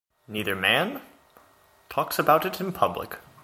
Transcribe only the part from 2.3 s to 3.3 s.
it in public.